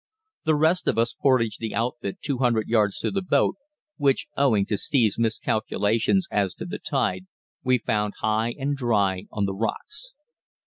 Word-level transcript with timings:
The 0.45 0.55
rest 0.55 0.87
of 0.87 0.97
us 0.97 1.13
portaged 1.13 1.59
the 1.59 1.75
outfit 1.75 2.23
two 2.23 2.39
hundred 2.39 2.67
yards 2.67 2.97
to 3.01 3.11
the 3.11 3.21
boat, 3.21 3.57
which, 3.97 4.25
owing 4.35 4.65
to 4.65 4.77
Steve's 4.79 5.19
miscalculations 5.19 6.27
as 6.31 6.55
to 6.55 6.65
the 6.65 6.79
tide, 6.79 7.27
we 7.63 7.77
found 7.77 8.15
high 8.19 8.55
and 8.57 8.75
dry 8.75 9.25
on 9.31 9.45
the 9.45 9.53
rocks. 9.53 10.15